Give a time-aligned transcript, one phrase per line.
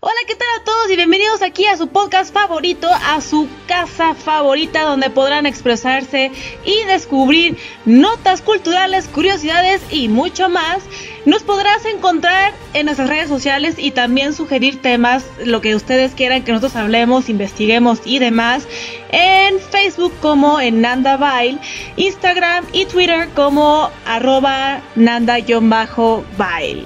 [0.00, 4.14] Hola, ¿qué tal a todos y bienvenidos aquí a su podcast favorito, a su casa
[4.14, 6.30] favorita donde podrán expresarse
[6.64, 10.84] y descubrir notas culturales, curiosidades y mucho más.
[11.26, 16.44] Nos podrás encontrar en nuestras redes sociales y también sugerir temas, lo que ustedes quieran
[16.44, 18.68] que nosotros hablemos, investiguemos y demás,
[19.10, 21.58] en Facebook como en Nanda Bail,
[21.96, 26.84] Instagram y Twitter como arroba nanda-bail.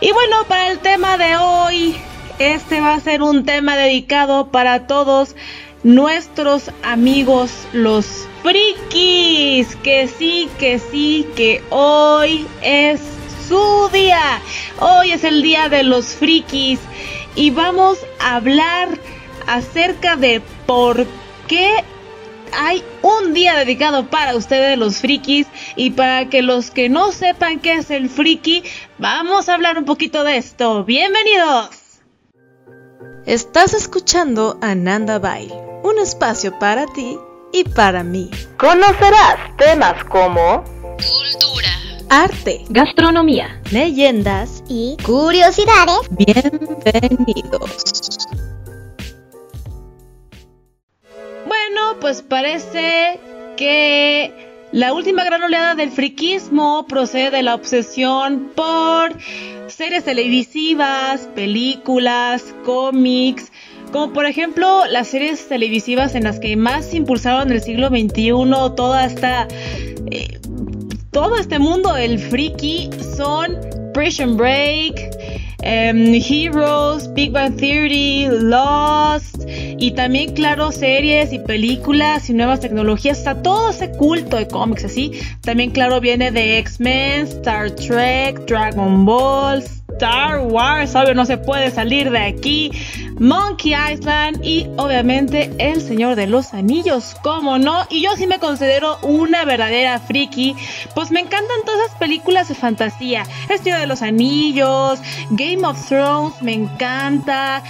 [0.00, 1.96] Y bueno, para el tema de hoy,
[2.42, 5.36] este va a ser un tema dedicado para todos
[5.84, 9.76] nuestros amigos los frikis.
[9.76, 13.00] Que sí, que sí, que hoy es
[13.48, 14.40] su día.
[14.80, 16.80] Hoy es el día de los frikis
[17.34, 18.88] y vamos a hablar
[19.46, 21.06] acerca de por
[21.46, 21.70] qué
[22.52, 27.60] hay un día dedicado para ustedes los frikis y para que los que no sepan
[27.60, 28.62] qué es el friki,
[28.98, 30.84] vamos a hablar un poquito de esto.
[30.84, 31.81] Bienvenidos.
[33.26, 35.52] Estás escuchando a Nanda Bail,
[35.84, 37.16] un espacio para ti
[37.52, 38.28] y para mí.
[38.58, 41.68] Conocerás temas como cultura,
[42.10, 46.00] arte, gastronomía, leyendas y curiosidades.
[46.10, 47.86] Bienvenidos.
[51.46, 53.20] Bueno, pues parece
[53.56, 59.16] que la última gran oleada del friquismo procede de la obsesión por
[59.68, 63.52] series televisivas, películas, cómics,
[63.92, 68.30] como por ejemplo las series televisivas en las que más impulsaron el siglo XXI
[68.74, 69.46] toda esta...
[70.10, 70.38] Eh,
[71.10, 73.58] todo este mundo del friki son
[73.92, 79.42] Prison Break, em, Heroes, Big Bang Theory, Lost
[79.78, 83.18] y también, claro, series y películas y nuevas tecnologías.
[83.18, 85.12] Está todo ese culto de cómics así.
[85.40, 89.64] También, claro, viene de X-Men, Star Trek, Dragon Ball,
[90.02, 92.72] Star Wars, obvio no se puede salir de aquí,
[93.20, 97.86] Monkey Island y obviamente El Señor de los Anillos, ¿cómo no?
[97.88, 100.56] Y yo sí me considero una verdadera friki,
[100.96, 104.98] pues me encantan todas esas películas de fantasía, El Señor de los Anillos,
[105.30, 107.62] Game of Thrones, me encanta,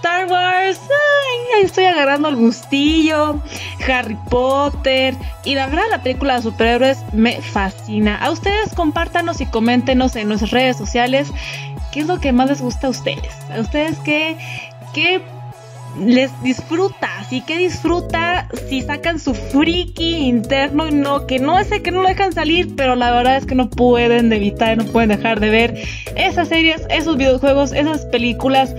[0.00, 3.42] Star Wars, ay, estoy agarrando el gustillo,
[3.86, 5.16] Harry Potter.
[5.44, 8.16] Y la verdad la película de superhéroes me fascina.
[8.16, 11.32] A ustedes compártanos y coméntenos en nuestras redes sociales
[11.92, 13.32] qué es lo que más les gusta a ustedes.
[13.54, 14.36] A ustedes qué,
[14.94, 15.22] qué
[15.98, 21.68] les disfruta, así que disfruta si sacan su friki interno y no, que no es
[21.68, 25.08] que no lo dejan salir, pero la verdad es que no pueden evitar, no pueden
[25.08, 25.82] dejar de ver
[26.16, 28.74] esas series, esos videojuegos, esas películas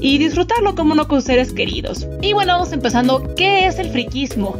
[0.00, 2.06] y disfrutarlo como no con seres queridos.
[2.22, 4.56] Y bueno, vamos empezando, ¿qué es el friquismo?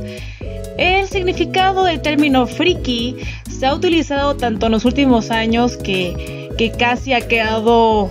[0.78, 3.16] El significado del término friki
[3.50, 8.10] se ha utilizado tanto en los últimos años que que casi ha quedado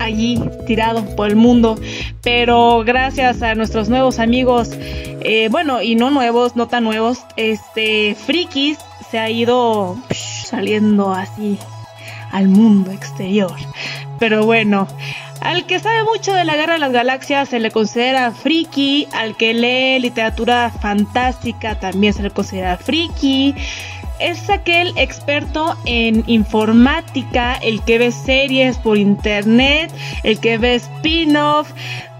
[0.00, 1.78] allí tirado por el mundo.
[2.22, 8.14] Pero gracias a nuestros nuevos amigos, eh, bueno, y no nuevos, no tan nuevos, este,
[8.14, 8.78] frikis
[9.10, 11.58] se ha ido saliendo así
[12.30, 13.52] al mundo exterior.
[14.18, 14.86] Pero bueno,
[15.42, 19.36] al que sabe mucho de la guerra de las galaxias se le considera friki, al
[19.36, 23.54] que lee literatura fantástica también se le considera friki.
[24.20, 29.92] Es aquel experto en informática, el que ve series por internet,
[30.22, 31.72] el que ve spin-off,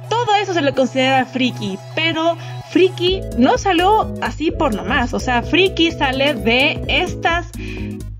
[0.09, 2.37] todo eso se le considera friki, pero
[2.71, 7.47] friki no salió así por nomás, o sea, friki sale de estas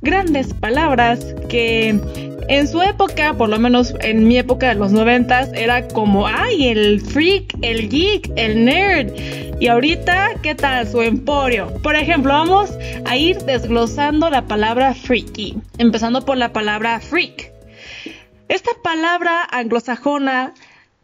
[0.01, 2.01] grandes palabras que
[2.49, 6.69] en su época, por lo menos en mi época de los noventas, era como, ay,
[6.69, 9.13] el freak, el geek, el nerd.
[9.61, 11.73] Y ahorita, ¿qué tal su emporio?
[11.83, 12.71] Por ejemplo, vamos
[13.05, 17.53] a ir desglosando la palabra freaky, empezando por la palabra freak.
[18.49, 20.53] Esta palabra anglosajona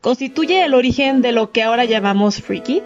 [0.00, 2.82] constituye el origen de lo que ahora llamamos freaky.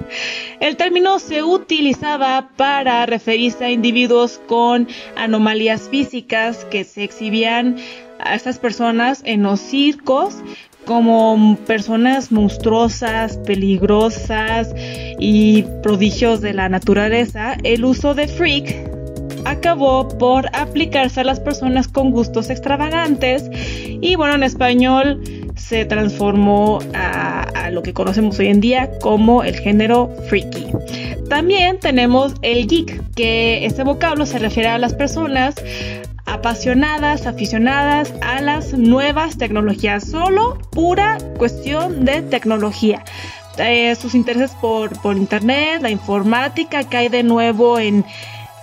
[0.61, 7.77] El término se utilizaba para referirse a individuos con anomalías físicas que se exhibían
[8.25, 10.37] a estas personas en los circos
[10.85, 14.75] como personas monstruosas, peligrosas
[15.19, 18.91] y prodigios de la naturaleza, el uso de freak
[19.45, 23.51] acabó por aplicarse a las personas con gustos extravagantes
[24.01, 25.23] y bueno, en español
[25.57, 30.67] se transformó a, lo que conocemos hoy en día como el género freaky.
[31.31, 35.55] También tenemos el geek, que este vocablo se refiere a las personas
[36.27, 43.05] apasionadas, aficionadas a las nuevas tecnologías, solo pura cuestión de tecnología.
[43.59, 48.05] Eh, sus intereses por, por internet, la informática que hay de nuevo en,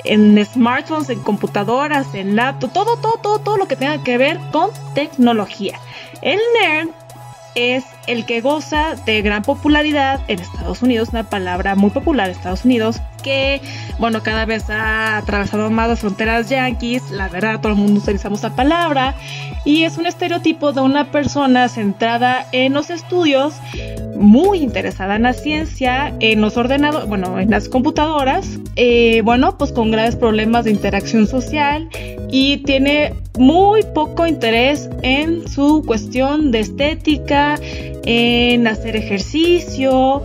[0.03, 4.39] en smartphones, en computadoras, en laptops, todo, todo, todo, todo lo que tenga que ver
[4.51, 5.79] con tecnología.
[6.21, 6.89] El nerd
[7.55, 12.35] es el que goza de gran popularidad en Estados Unidos, una palabra muy popular en
[12.35, 13.61] Estados Unidos, que,
[13.99, 18.41] bueno, cada vez ha atravesado más las fronteras yanquis, la verdad, todo el mundo utilizamos
[18.41, 19.15] la palabra,
[19.63, 23.53] y es un estereotipo de una persona centrada en los estudios,
[24.15, 29.71] muy interesada en la ciencia, en los ordenados, bueno, en las computadoras, eh, bueno, pues
[29.71, 31.87] con graves problemas de interacción social
[32.31, 37.57] y tiene muy poco interés en su cuestión de estética,
[38.09, 40.23] en hacer ejercicio,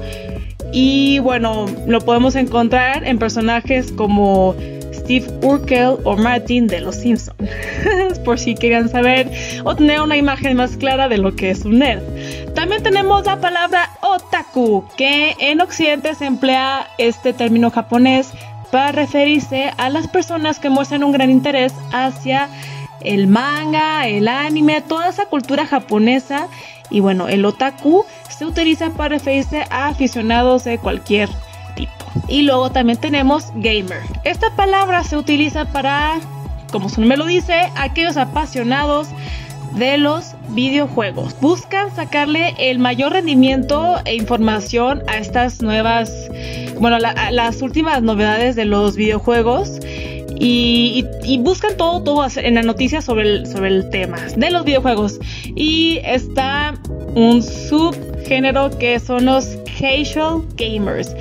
[0.72, 4.56] y bueno, lo podemos encontrar en personajes como
[4.92, 7.38] Steve Urkel o Martin de Los Simpsons,
[8.24, 9.30] por si querían saber
[9.64, 12.02] o tener una imagen más clara de lo que es un nerd.
[12.54, 18.32] También tenemos la palabra otaku, que en Occidente se emplea este término japonés
[18.72, 22.48] para referirse a las personas que muestran un gran interés hacia
[23.02, 26.48] el manga, el anime, toda esa cultura japonesa.
[26.90, 31.28] Y bueno, el otaku se utiliza para referirse a aficionados de cualquier
[31.76, 31.92] tipo.
[32.28, 34.00] Y luego también tenemos gamer.
[34.24, 36.20] Esta palabra se utiliza para,
[36.70, 39.08] como su nombre lo dice, aquellos apasionados
[39.74, 41.34] de los videojuegos.
[41.40, 46.12] Buscan sacarle el mayor rendimiento e información a estas nuevas,
[46.78, 49.80] bueno, las últimas novedades de los videojuegos.
[50.36, 51.04] Y,
[51.40, 55.20] buscan todo, todo en las noticias sobre el, sobre el tema de los videojuegos.
[55.54, 56.74] Y está
[57.14, 61.14] un subgénero que son los casual gamers.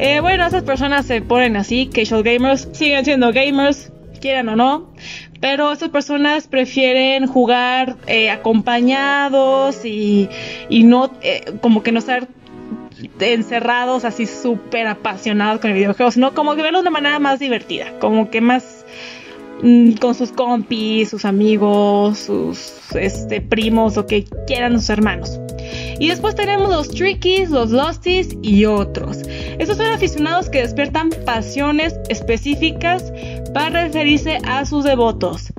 [0.00, 3.90] Eh, bueno, esas personas se ponen así, casual gamers, siguen siendo gamers,
[4.20, 4.92] quieran o no,
[5.40, 10.28] pero esas personas prefieren jugar eh, acompañados y,
[10.68, 12.28] y no, eh, como que no estar
[13.20, 17.98] encerrados así súper apasionados con el videojuego, sino como que verlo de manera más divertida,
[18.00, 18.84] como que más
[19.62, 25.38] mm, con sus compis, sus amigos, sus este, primos o que quieran sus hermanos.
[25.98, 29.18] Y después tenemos los trickies, los losties y otros.
[29.58, 33.12] Estos son aficionados que despiertan pasiones específicas
[33.52, 35.52] para referirse a sus devotos.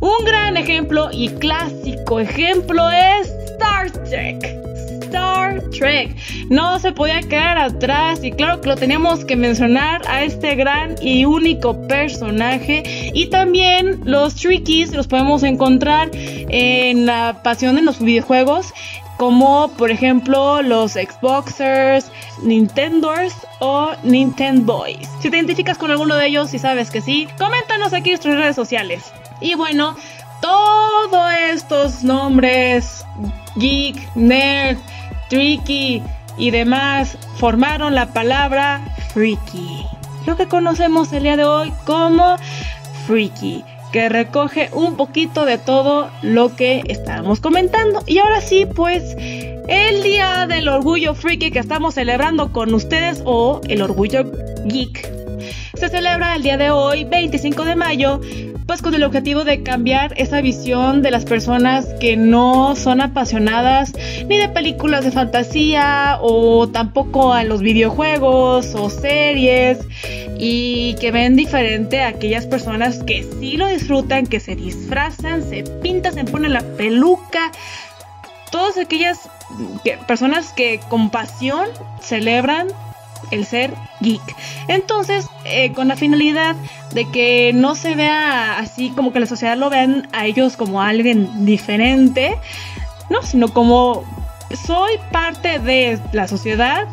[0.00, 4.69] Un gran ejemplo y clásico ejemplo es Star Trek.
[5.10, 6.16] Star Trek.
[6.48, 10.94] No se podía quedar atrás y claro que lo teníamos que mencionar a este gran
[11.02, 13.10] y único personaje.
[13.12, 18.72] Y también los Trickies los podemos encontrar en la pasión de los videojuegos
[19.16, 22.10] como por ejemplo los Xboxers,
[22.42, 25.08] Nintendoers o Nintendo Boys.
[25.20, 28.36] Si te identificas con alguno de ellos y sabes que sí, coméntanos aquí en nuestras
[28.36, 29.12] redes sociales.
[29.42, 29.94] Y bueno,
[30.40, 33.04] todos estos nombres,
[33.56, 34.78] geek, nerd,
[35.30, 36.02] tricky
[36.36, 38.82] y demás, formaron la palabra
[39.14, 39.86] freaky.
[40.26, 42.36] Lo que conocemos el día de hoy como
[43.06, 48.02] freaky que recoge un poquito de todo lo que estábamos comentando.
[48.06, 53.60] Y ahora sí, pues el día del orgullo freaky que estamos celebrando con ustedes o
[53.68, 54.30] el orgullo
[54.66, 55.19] geek
[55.74, 58.20] se celebra el día de hoy, 25 de mayo,
[58.66, 63.92] pues con el objetivo de cambiar esa visión de las personas que no son apasionadas
[64.28, 69.78] ni de películas de fantasía o tampoco a los videojuegos o series
[70.38, 75.64] y que ven diferente a aquellas personas que sí lo disfrutan, que se disfrazan, se
[75.82, 77.52] pintan, se ponen la peluca,
[78.50, 79.28] todas aquellas
[80.06, 81.66] personas que con pasión
[82.00, 82.68] celebran
[83.30, 84.22] el ser geek.
[84.68, 86.56] Entonces, eh, con la finalidad
[86.92, 90.82] de que no se vea así como que la sociedad lo vean a ellos como
[90.82, 92.36] alguien diferente,
[93.08, 94.04] no, sino como
[94.66, 96.86] soy parte de la sociedad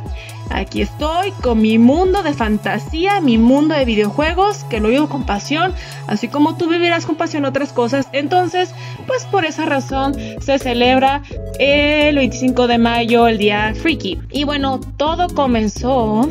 [0.49, 5.25] Aquí estoy con mi mundo de fantasía, mi mundo de videojuegos, que lo vivo con
[5.25, 5.73] pasión,
[6.07, 8.07] así como tú vivirás con pasión otras cosas.
[8.11, 8.73] Entonces,
[9.05, 11.21] pues por esa razón se celebra
[11.59, 14.19] el 25 de mayo, el día Freaky.
[14.31, 16.29] Y bueno, todo comenzó...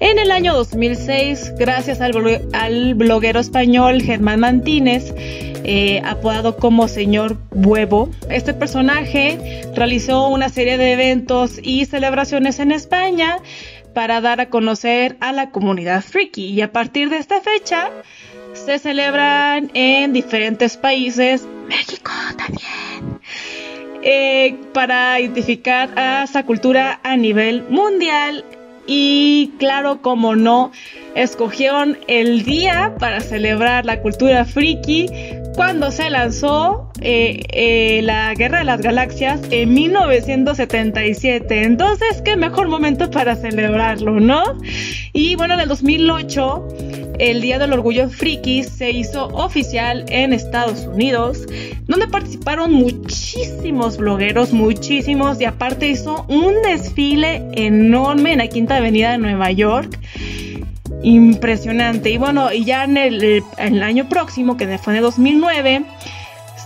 [0.00, 2.12] En el año 2006, gracias al,
[2.52, 5.12] al bloguero español Germán Mantínez,
[5.64, 8.10] eh, apodado como Señor Huevo.
[8.30, 13.38] Este personaje realizó una serie de eventos y celebraciones en España
[13.94, 16.46] para dar a conocer a la comunidad friki.
[16.46, 17.90] Y a partir de esta fecha
[18.52, 23.20] se celebran en diferentes países, México también,
[24.02, 28.44] eh, para identificar a esa cultura a nivel mundial.
[28.86, 30.72] Y claro, como no,
[31.14, 35.08] escogieron el día para celebrar la cultura friki
[35.58, 41.64] cuando se lanzó eh, eh, la Guerra de las Galaxias en 1977.
[41.64, 44.44] Entonces, qué mejor momento para celebrarlo, ¿no?
[45.12, 46.68] Y bueno, en el 2008
[47.18, 51.44] el Día del Orgullo Friki se hizo oficial en Estados Unidos,
[51.88, 59.10] donde participaron muchísimos blogueros, muchísimos, y aparte hizo un desfile enorme en la Quinta Avenida
[59.10, 59.98] de Nueva York.
[61.02, 62.10] Impresionante.
[62.10, 65.84] Y bueno, y ya en el, en el año próximo, que fue de 2009,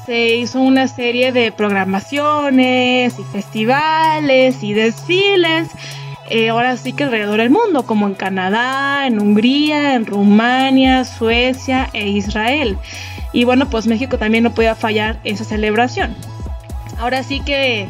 [0.07, 5.69] se hizo una serie de programaciones y festivales y desfiles.
[6.31, 11.91] Eh, ahora sí que alrededor del mundo, como en Canadá, en Hungría, en Rumania, Suecia
[11.93, 12.79] e Israel.
[13.33, 16.17] Y bueno, pues México también no podía fallar esa celebración.
[16.99, 17.89] Ahora sí que,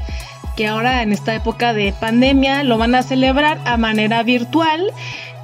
[0.56, 4.92] que ahora en esta época de pandemia lo van a celebrar a manera virtual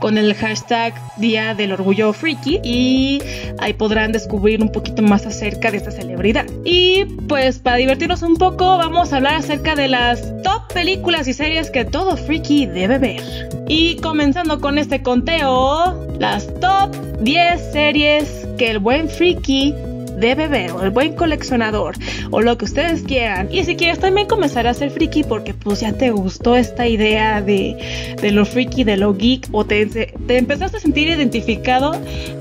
[0.01, 3.23] con el hashtag Día del Orgullo Freaky y
[3.59, 6.47] ahí podrán descubrir un poquito más acerca de esta celebridad.
[6.65, 11.35] Y pues para divertirnos un poco vamos a hablar acerca de las top películas y
[11.35, 13.49] series que todo freaky debe ver.
[13.69, 19.75] Y comenzando con este conteo, las top 10 series que el buen freaky
[20.19, 21.97] de beber o el buen coleccionador
[22.31, 23.49] o lo que ustedes quieran.
[23.51, 27.41] Y si quieres también comenzar a ser friki porque pues ya te gustó esta idea
[27.41, 31.93] de, de lo friki, de lo geek o te, te empezaste a sentir identificado,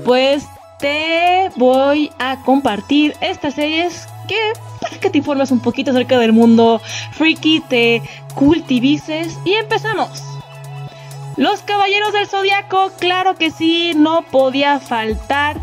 [0.04, 0.44] pues
[0.78, 4.36] te voy a compartir estas series que
[4.80, 6.80] para que te informes un poquito acerca del mundo
[7.12, 8.02] friki, te
[8.34, 10.22] cultivices y empezamos.
[11.36, 15.56] Los Caballeros del Zodiaco, claro que sí, no podía faltar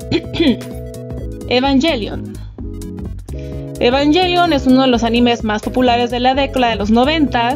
[1.50, 2.34] Evangelion.
[3.79, 7.55] Evangelion es uno de los animes más populares de la década de los 90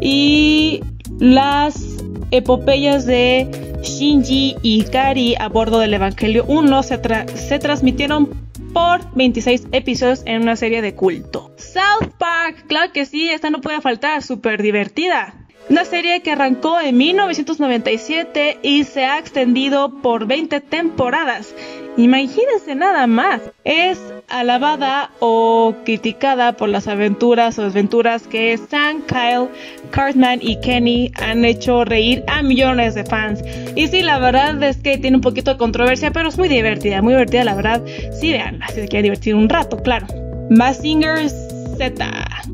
[0.00, 0.82] y
[1.18, 1.82] las
[2.30, 7.00] epopeyas de Shinji y Kari a bordo del Evangelio 1 se,
[7.34, 8.28] se transmitieron
[8.74, 11.50] por 26 episodios en una serie de culto.
[11.56, 15.34] South Park, claro que sí, esta no puede faltar, súper divertida.
[15.70, 21.54] Una serie que arrancó en 1997 y se ha extendido por 20 temporadas.
[21.98, 23.40] Imagínense nada más.
[23.64, 29.48] Es alabada o criticada por las aventuras o desventuras que Sam, Kyle,
[29.90, 33.42] Cartman y Kenny han hecho reír a millones de fans.
[33.74, 37.02] Y sí, la verdad es que tiene un poquito de controversia, pero es muy divertida,
[37.02, 37.82] muy divertida, la verdad.
[38.12, 40.06] Sí, veanla, si se quiere divertir un rato, claro.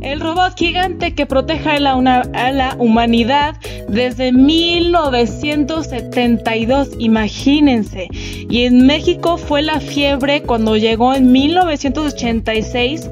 [0.02, 3.56] El robot gigante que protege a la, a la humanidad
[3.88, 8.08] desde 1972, imagínense.
[8.12, 13.08] Y en México fue la fiebre cuando llegó en 1986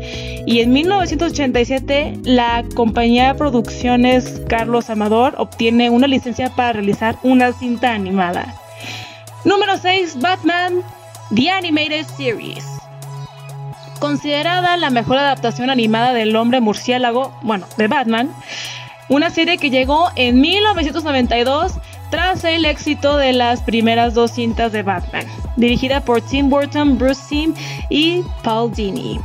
[0.47, 7.52] y en 1987 la compañía de producciones Carlos Amador obtiene una licencia para realizar una
[7.52, 8.54] cinta animada.
[9.47, 10.83] Número 6, Batman,
[11.35, 12.82] The Animated Series
[14.03, 18.31] considerada la mejor adaptación animada del hombre murciélago, bueno, de Batman,
[19.09, 21.75] una serie que llegó en 1992
[22.11, 25.25] tras el éxito de las primeras dos cintas de Batman,
[25.57, 27.55] dirigida por Tim Burton, Bruce Timm
[27.91, 29.21] y Paul Dini.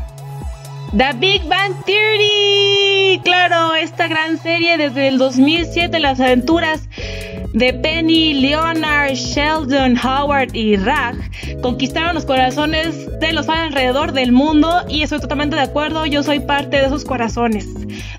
[0.95, 6.87] The Big Bang Theory, claro, esta gran serie desde el 2007, las aventuras
[7.57, 11.15] de Penny, Leonard, Sheldon, Howard y Rag
[11.61, 16.39] conquistaron los corazones de los alrededor del mundo y estoy totalmente de acuerdo, yo soy
[16.39, 17.67] parte de esos corazones.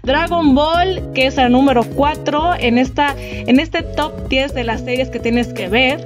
[0.02, 4.80] Dragon Ball, que es el número 4 en, esta, en este top 10 de las
[4.80, 6.04] series que tienes que ver.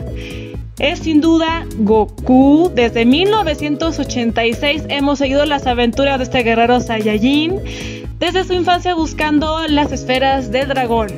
[0.78, 2.70] Es sin duda Goku.
[2.74, 7.60] Desde 1986 hemos seguido las aventuras de este guerrero Saiyajin
[8.18, 11.08] desde su infancia buscando las esferas de dragón.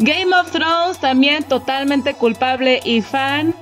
[0.00, 3.54] Game of Thrones también totalmente culpable y fan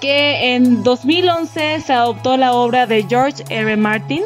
[0.00, 3.76] que en 2011 se adoptó la obra de George R.
[3.78, 4.22] Martin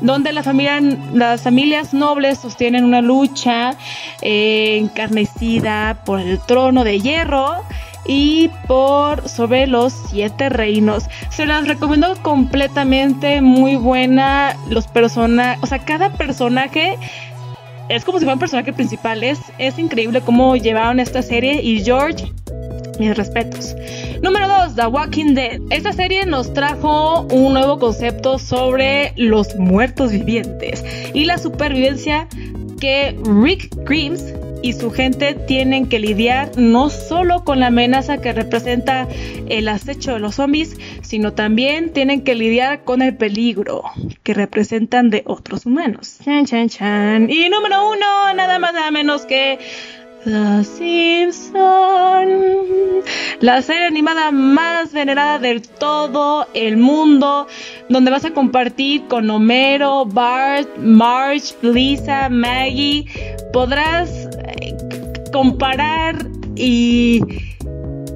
[0.00, 3.76] donde las familias nobles sostienen una lucha
[4.20, 7.62] eh, encarnecida por el trono de hierro
[8.04, 11.04] y por sobre los siete reinos.
[11.30, 14.56] Se las recomiendo completamente, muy buena.
[14.68, 16.98] Los personajes, o sea, cada personaje
[17.88, 19.22] es como si fuera un personaje principal.
[19.22, 22.32] Es, increíble cómo llevaron esta serie y George,
[22.98, 23.74] mis respetos.
[24.22, 25.60] Número 2, The Walking Dead.
[25.70, 32.28] Esta serie nos trajo un nuevo concepto sobre los muertos vivientes y la supervivencia
[32.80, 34.34] que Rick Grimes
[34.66, 39.06] y su gente tienen que lidiar no solo con la amenaza que representa
[39.48, 43.84] el acecho de los zombies, sino también tienen que lidiar con el peligro
[44.24, 46.18] que representan de otros humanos.
[46.24, 47.30] Chan, chan, chan.
[47.30, 49.60] Y número uno, nada más nada menos que
[50.26, 51.54] The Simpsons,
[53.38, 57.46] la serie animada más venerada de todo el mundo,
[57.88, 63.06] donde vas a compartir con Homero, Bart, Marge, Lisa, Maggie.
[63.52, 64.25] Podrás
[65.30, 67.20] comparar y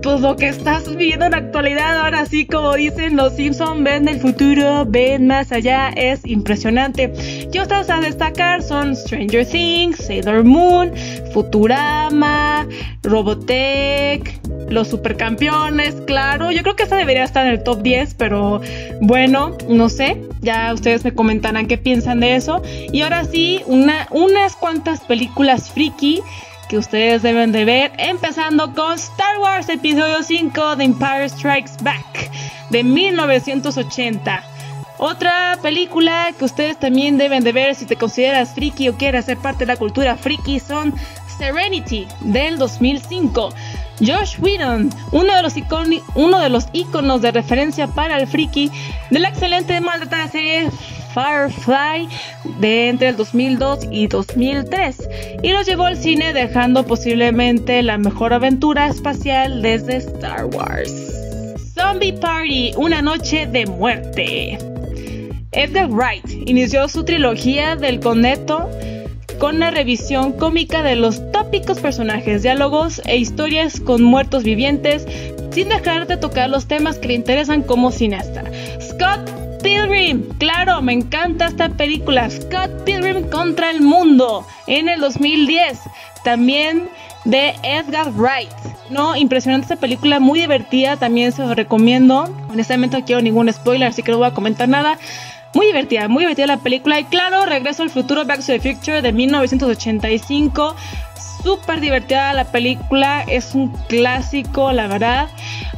[0.02, 4.08] pues lo que estás viviendo en la actualidad, ahora sí, como dicen los Simpson, ven
[4.08, 7.12] el futuro, ven más allá, es impresionante.
[7.52, 10.92] Y otras a destacar son Stranger Things, Sailor Moon,
[11.32, 12.66] Futurama,
[13.02, 14.40] Robotech,
[14.70, 16.50] los supercampeones, claro.
[16.50, 18.60] Yo creo que esta debería estar en el top 10, pero
[19.02, 20.22] bueno, no sé.
[20.40, 22.62] Ya ustedes me comentarán qué piensan de eso.
[22.90, 26.22] Y ahora sí, una, unas cuantas películas friki
[26.70, 32.30] que ustedes deben de ver, empezando con Star Wars Episodio 5 The Empire Strikes Back
[32.70, 34.44] de 1980.
[34.98, 39.36] Otra película que ustedes también deben de ver si te consideras friki o quieres ser
[39.38, 40.94] parte de la cultura friki son
[41.38, 43.48] Serenity del 2005.
[43.98, 45.54] Josh Whedon, uno de los,
[46.14, 48.70] uno de los iconos de referencia para el friki
[49.10, 50.70] de la excelente y maltratada serie
[51.14, 52.08] Firefly
[52.60, 55.08] de entre el 2002 y 2003
[55.42, 60.92] y los llevó al cine dejando posiblemente la mejor aventura espacial desde Star Wars.
[61.74, 64.58] Zombie Party, una noche de muerte.
[65.52, 68.68] Edgar Wright inició su trilogía del Coneto
[69.40, 75.06] con una revisión cómica de los tópicos personajes, diálogos e historias con muertos vivientes,
[75.50, 78.44] sin dejar de tocar los temas que le interesan como cineasta.
[78.80, 82.28] Scott Pilgrim, claro, me encanta esta película.
[82.30, 85.80] Scott Pilgrim contra el mundo en el 2010.
[86.24, 86.88] También
[87.24, 88.50] de Edgar Wright.
[88.90, 92.28] No, impresionante esta película, muy divertida, también se lo recomiendo.
[92.50, 94.98] Honestamente no quiero ningún spoiler, así que no voy a comentar nada.
[95.54, 97.00] Muy divertida, muy divertida la película.
[97.00, 100.76] Y claro, Regreso al futuro, Back to the Future de 1985
[101.42, 105.28] súper divertida la película, es un clásico, la verdad.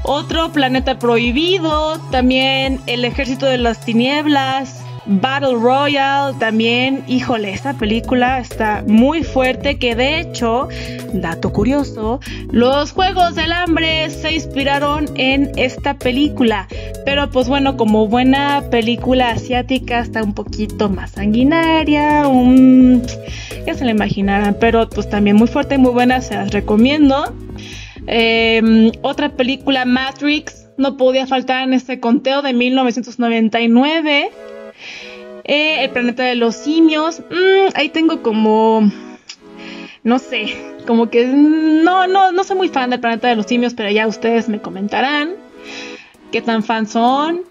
[0.03, 8.39] Otro planeta prohibido, también El ejército de las tinieblas, Battle Royale también, híjole, esta película
[8.39, 10.69] está muy fuerte que de hecho,
[11.13, 16.69] dato curioso, los Juegos del Hambre se inspiraron en esta película,
[17.05, 23.03] pero pues bueno, como buena película asiática está un poquito más sanguinaria, un...
[23.67, 27.35] ya se la imaginarán, pero pues también muy fuerte y muy buena, se las recomiendo.
[28.07, 34.31] Em, otra película, Matrix, no podía faltar en este conteo de 1999.
[35.45, 37.21] Eh, el planeta de los simios.
[37.21, 38.91] Mm, ahí tengo como.
[40.03, 40.57] No sé.
[40.87, 41.27] Como que.
[41.27, 44.61] No, no, no soy muy fan del planeta de los simios, pero ya ustedes me
[44.61, 45.35] comentarán.
[46.31, 47.43] Qué tan fan son.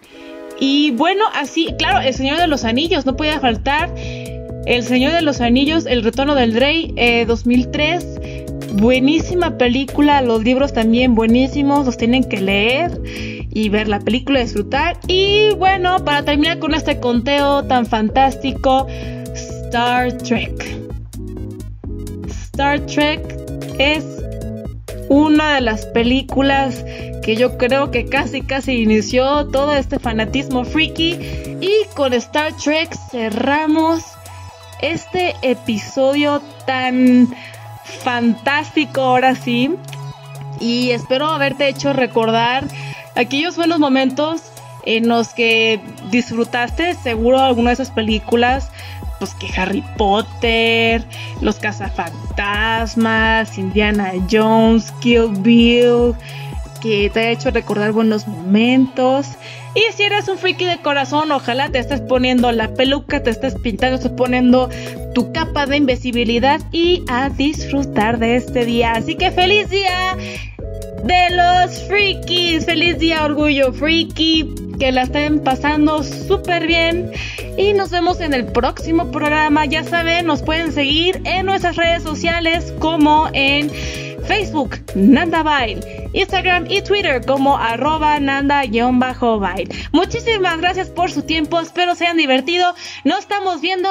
[0.60, 3.93] Y bueno, así, claro, El Señor de los Anillos, no podía faltar.
[3.97, 6.93] El Señor de los Anillos, El Retorno del Rey,
[7.27, 8.04] 2003.
[8.21, 13.01] Eh, Buenísima película, los libros también buenísimos, los tienen que leer
[13.51, 14.97] y ver la película, disfrutar.
[15.07, 18.87] Y bueno, para terminar con este conteo tan fantástico,
[19.33, 20.79] Star Trek.
[22.27, 23.21] Star Trek
[23.77, 24.05] es
[25.09, 26.85] una de las películas
[27.21, 31.17] que yo creo que casi casi inició todo este fanatismo freaky
[31.61, 34.03] y con Star Trek cerramos
[34.81, 37.33] este episodio tan
[38.03, 39.75] fantástico ahora sí
[40.59, 42.65] y espero haberte hecho recordar
[43.15, 44.41] aquellos buenos momentos
[44.86, 48.69] en los que disfrutaste seguro alguna de esas películas,
[49.19, 51.06] pues que Harry Potter,
[51.41, 56.15] Los cazafantasmas, Indiana Jones, Kill Bill,
[56.82, 59.28] que te ha hecho recordar buenos momentos.
[59.76, 63.56] Y si eres un friki de corazón, ojalá te estés poniendo la peluca, te estés
[63.56, 64.69] pintando, estés poniendo
[65.13, 68.93] tu capa de invisibilidad y a disfrutar de este día.
[68.93, 70.17] Así que feliz día
[71.03, 72.65] de los frikis.
[72.65, 74.55] Feliz día, orgullo friki.
[74.79, 77.11] Que la estén pasando súper bien.
[77.57, 79.65] Y nos vemos en el próximo programa.
[79.65, 83.69] Ya saben, nos pueden seguir en nuestras redes sociales como en
[84.25, 85.83] Facebook, Nanda Bail,
[86.13, 89.69] Instagram y Twitter como arroba nanda-bail.
[89.91, 92.73] Muchísimas gracias por su tiempo, espero se hayan divertido.
[93.03, 93.89] Nos estamos viendo.